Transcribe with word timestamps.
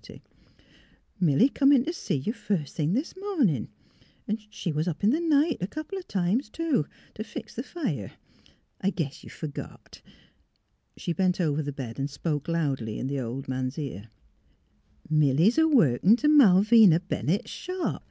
MILLY 0.00 0.12
357'' 1.18 1.26
Milly 1.26 1.48
come 1.50 1.72
in 1.74 1.84
t' 1.84 1.90
seg 1.92 2.24
you, 2.26 2.32
first 2.32 2.74
thing 2.74 2.94
this 2.94 3.14
mornin'. 3.18 3.68
She 4.48 4.72
was 4.72 4.86
np 4.86 5.04
in 5.04 5.10
the 5.10 5.20
night 5.20 5.58
a 5.60 5.66
couple 5.66 5.98
o' 5.98 6.00
times, 6.00 6.48
too, 6.48 6.86
t' 7.14 7.22
fix 7.22 7.54
th' 7.54 7.66
fire. 7.66 8.12
I 8.80 8.88
guess 8.88 9.22
you 9.22 9.28
f 9.28 9.42
ergot" 9.42 10.00
She 10.96 11.12
bent 11.12 11.38
over 11.38 11.62
the 11.62 11.70
bed 11.70 11.98
and 11.98 12.08
spoke 12.08 12.48
loudly 12.48 12.98
in 12.98 13.08
the 13.08 13.20
old 13.20 13.46
man's 13.46 13.76
ear: 13.78 14.08
*' 14.62 15.10
Milly 15.10 15.50
's 15.50 15.58
a 15.58 15.68
workin' 15.68 16.16
t' 16.16 16.28
Malvina 16.28 16.98
Bennett's 17.00 17.50
shop. 17.50 18.02